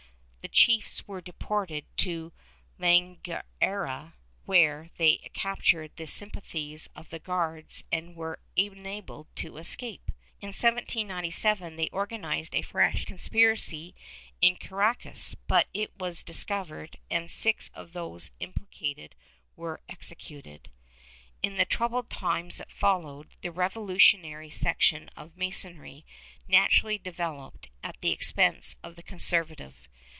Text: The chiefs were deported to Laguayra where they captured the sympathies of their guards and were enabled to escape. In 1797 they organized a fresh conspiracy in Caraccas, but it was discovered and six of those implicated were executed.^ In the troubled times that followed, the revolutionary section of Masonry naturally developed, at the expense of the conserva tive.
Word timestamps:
The 0.43 0.47
chiefs 0.47 1.07
were 1.07 1.21
deported 1.21 1.85
to 1.97 2.33
Laguayra 2.79 4.15
where 4.45 4.89
they 4.97 5.17
captured 5.35 5.91
the 5.95 6.07
sympathies 6.07 6.87
of 6.95 7.09
their 7.11 7.19
guards 7.19 7.83
and 7.91 8.15
were 8.15 8.39
enabled 8.55 9.27
to 9.35 9.57
escape. 9.57 10.11
In 10.41 10.47
1797 10.47 11.75
they 11.75 11.89
organized 11.89 12.55
a 12.55 12.63
fresh 12.63 13.05
conspiracy 13.05 13.93
in 14.41 14.55
Caraccas, 14.57 15.35
but 15.47 15.67
it 15.75 15.95
was 15.99 16.23
discovered 16.23 16.97
and 17.11 17.29
six 17.29 17.69
of 17.75 17.93
those 17.93 18.31
implicated 18.39 19.13
were 19.55 19.79
executed.^ 19.87 20.71
In 21.43 21.57
the 21.57 21.65
troubled 21.65 22.09
times 22.09 22.57
that 22.57 22.71
followed, 22.71 23.35
the 23.41 23.51
revolutionary 23.51 24.49
section 24.49 25.07
of 25.15 25.37
Masonry 25.37 26.03
naturally 26.47 26.97
developed, 26.97 27.69
at 27.83 27.95
the 28.01 28.11
expense 28.11 28.75
of 28.83 28.95
the 28.95 29.03
conserva 29.03 29.55
tive. 29.55 29.75